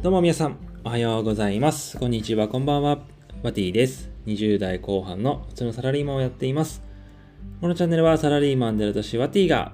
[0.00, 1.98] どうも皆さん、おはようございます。
[1.98, 3.00] こんにちは、こんばんは。
[3.42, 4.12] バティです。
[4.26, 6.84] 20代後半の普通のサラリーマンをやっています。
[7.60, 9.72] このチャンネルはサラリーマンである私、ワティが、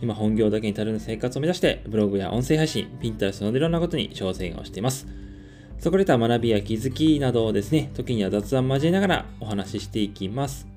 [0.00, 5.08] 今本業だけに足る生活を目指して、ブログや音声配信、ピンタレストなどいろんなことに挑戦をしています。
[5.80, 10.68] そこでた学びや気づきなどをですね、時には雑談交えながらお話ししていきます。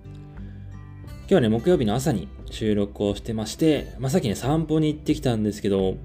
[1.06, 5.98] 今日はね、木曜日の朝に収録をしてまして、まあ、さっきね、散歩に行ってきたんですけど、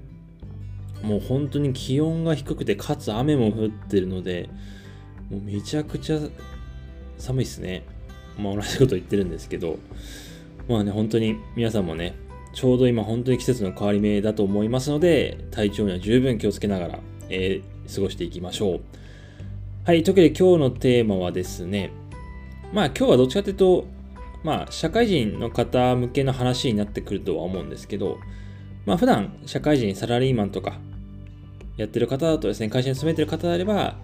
[1.03, 4.49] もう本当に気温が低くて、かつ雨も降ってるので、
[5.29, 6.19] もうめちゃくちゃ
[7.17, 7.83] 寒いですね。
[8.37, 9.77] まあ同じこと言ってるんですけど、
[10.67, 12.15] まあね、本当に皆さんもね、
[12.53, 18.81] ちょうど今本当に季節の変わり目だと思いますので、体調には十分気をつけながら、えー過ごしていきましょう。
[19.83, 21.91] はい、というわけで今日のテーマはですね、
[22.71, 23.85] まあ今日はどっちかというと、
[24.43, 28.19] まあ社会人の方向けの話になってくるとは思うんですけど、
[28.85, 30.79] まあ普段社会人、サラリーマンとか
[31.79, 33.97] やってる方だとですね、会社に勤めてる方であれば、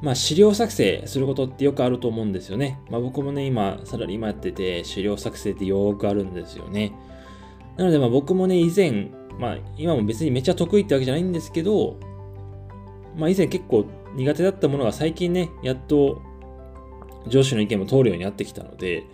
[0.00, 2.80] まあ資料作成することってよくあると思うんですよね。
[2.90, 6.94] まあ僕もね、今サラリーマンやってて資料作成ってよくあるんですよね。
[7.76, 11.98] なのでまあ僕もね、以前、まあ今も別にめっちゃ得意ってわけじゃないんですけど、
[13.14, 13.84] まあ以前結構
[14.16, 16.22] 苦手だったものが最近ね、やっと
[17.26, 19.04] 上司の意見も通るようになってきたので、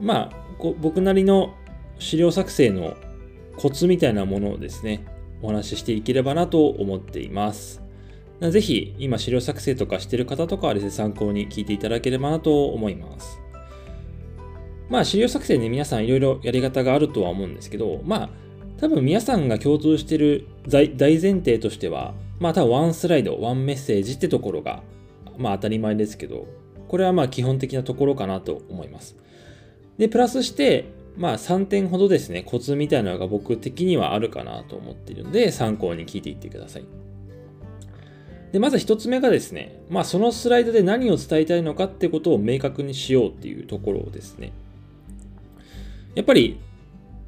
[0.00, 1.54] まあこ僕なりの
[1.98, 2.96] 資料作成の
[3.58, 5.04] コツみたいなものをですね、
[5.44, 7.82] お話ししていければなと思っています。
[8.40, 13.40] ぜひ、今資料作成とかしてる方とかはですね、参考に聞いていただければなと思います。
[14.88, 18.30] まあ、資料作成ね、皆さんいろいろやり方があるとは思うんですけど、まあ、
[18.78, 24.82] 多分皆さんが共通してる大前提としては、まあ多分ワンスライド、ワンメッセージってところが、
[25.38, 26.46] まあ当たり前ですけど、
[26.88, 29.16] これはまあ基本的なところかなと思います。
[29.96, 36.84] で、プラスして、まあ3点ほどですね、コツみたいなのが僕的にはあるかなと思っているので、参考に聞いていってください。
[38.52, 44.52] で、まず一つ目がですね、まあそのスライドで何を伝えたいのかってことを明確にしようっていうところですね。
[46.14, 46.58] やっぱり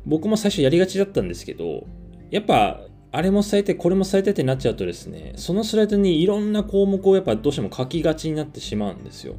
[0.04, 1.86] 僕も最初やりがちだったんですけど、
[2.30, 2.80] やっぱ
[3.12, 9.36] あれも伝えて、これも伝えてってなっちゃうとですね、そのスライドにいろんな項目をやっぱどうしても書きがちになってしまうんですよ。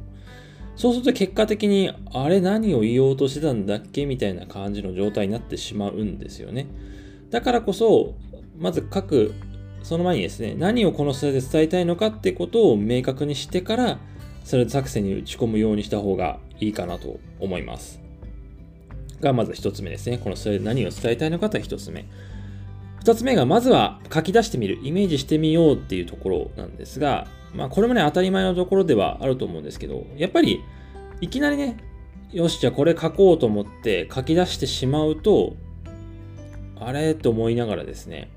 [0.78, 6.68] そうすると結果的に、あれ何を言おうとしてたんだっけみたいな感じの状態になってしまうんですよね。
[7.30, 8.14] だからこそ、
[8.56, 9.34] まず書く、
[9.82, 13.98] その前にですね、何をこのスライドで伝えたいのかってことを明確にしてから、
[14.44, 18.00] スライド作成に打ち込むようにした方がいいかなと思います。
[19.20, 20.18] がまず一つ目ですね。
[20.18, 22.04] このスライドで何を伝えたいのかという一つ目。
[23.00, 30.62] 二つ目が、まずは書き出してみる、イメージしてみようっていうところなんですが、まあこれもね、当たり前のところではあると思うんですけど、やっぱり、
[31.20, 31.76] いきなりね、
[32.32, 35.56] よし、じゃあこれ書こうと思って書き出してしまうと、
[36.80, 38.30] あれと思いながらですね、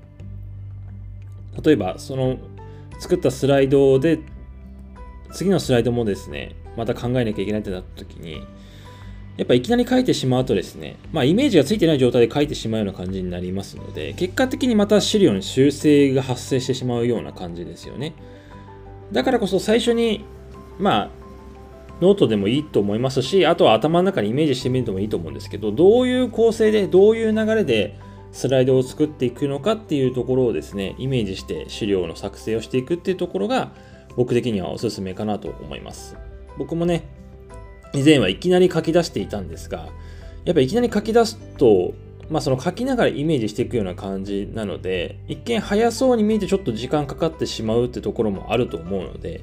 [1.62, 2.38] 例えば、その
[2.98, 4.20] 作ったスライドで、
[5.32, 8.42] 次のスライドもですね、また考えなきゃいけないってなった時に、
[9.36, 18.14] やっぱいきなり書いてしまうとですね、まあイメージがついてない状態で書いてしまうような感じになりますので、結果的にまた資料に修正が発生してしまうような感じですよね。
[19.12, 20.24] だからこそ最初に、
[20.78, 21.10] まあ、
[22.00, 27.96] ノートでもいいと思いますし、あとは頭の中にイメージしてみるのもいいと思うんですけど、どういう構成で、どういう流れで
[28.32, 33.72] スライドを作っていくのかっていうところをですね、イメージして資料の作成をしていくっていうところが、
[34.16, 36.16] 僕的にはおすすめかなと思います。
[36.58, 37.04] 僕もね、
[37.94, 39.88] 以前はいきなり書き出していたんですが、
[40.44, 41.92] やっぱいきなり書き出すと、
[42.30, 49.42] まあその書きながらイメージしていくような感じなので、一見早そうに見えてちょっと時間かかってしまうってところもあると思うので、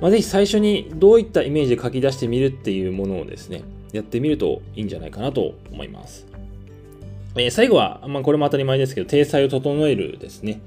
[0.00, 6.26] まあ、ぜひ最初にどういったイメージで書き出してみるっていうものをですね、やってみるといいんじゃないかなと思います。
[7.36, 10.60] えー最後は、まあこれも当たり前ですけど、体裁を整えるですね。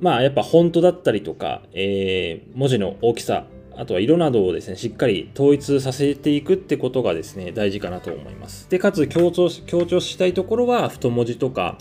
[0.00, 8.68] まあやっぱフォントだったりとか、えー文字の大きさ、あとは色などをですね、しっかり統一させていくってことがですね、大事かなと思います。
[8.70, 11.78] で、かつ強調し強調したいところは、太文字とか、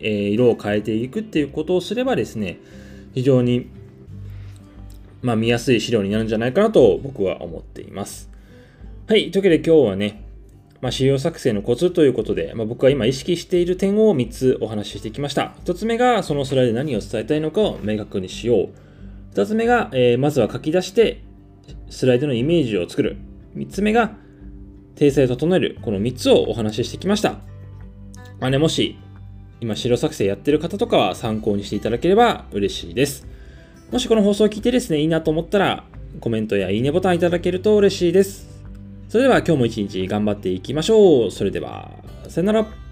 [0.00, 2.58] えー色を変えていくっていうことをすればですね、
[3.14, 3.68] 非常に、
[5.22, 8.30] まあ、見やすい資料になるんじゃないかなと僕は思っています。
[9.06, 10.24] はい、というわけで今日はね、
[10.80, 15.54] まあ、資料作成のコツということで、まあ、僕が今意識している点を3つお話ししてきました。
[15.64, 18.68] 1つ目がそのスライドで何を伝えたいのかを明確にしよう。
[19.34, 21.22] 2つ目が、えーまずは書き出して
[21.90, 23.16] スライドのイメージを作る。
[23.56, 24.16] 3つ目が
[24.96, 25.78] 訂正を整える。
[25.82, 27.38] この3つをお話ししてきました。
[28.40, 28.98] まあね、もし
[29.60, 33.26] 今資料作成やってる方とかは参考にしていただければ嬉しいです。
[33.90, 35.84] もしこの放送を聞いてですね、いいなと思ったら
[36.20, 38.62] コメントやいいねボタンいただけると嬉しいです。
[39.08, 41.30] それでは今日も一日頑張っていきましょう。
[41.30, 41.90] それでは、
[42.28, 42.83] さよなら。